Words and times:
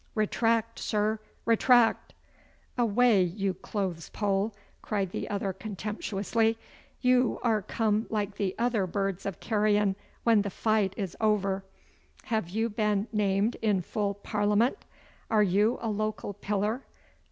Retract, 0.15 0.79
sir, 0.79 1.19
retract!' 1.45 2.15
'Away, 2.75 3.21
you 3.21 3.53
clothes 3.53 4.09
pole!' 4.09 4.55
cried 4.81 5.11
the 5.11 5.29
other 5.29 5.53
contemptuously. 5.53 6.57
'You 7.01 7.37
are 7.43 7.61
come 7.61 8.07
like 8.09 8.37
the 8.37 8.55
other 8.57 8.87
birds 8.87 9.27
of 9.27 9.39
carrion 9.39 9.95
when 10.23 10.41
the 10.41 10.49
fight 10.49 10.95
is 10.97 11.15
o'er. 11.21 11.63
Have 12.23 12.49
you 12.49 12.67
been 12.67 13.09
named 13.13 13.57
in 13.61 13.83
full 13.83 14.15
Parliament? 14.15 14.85
Are 15.29 15.43
you 15.43 15.77
a 15.83 15.89
local 15.91 16.33
pillar? 16.33 16.81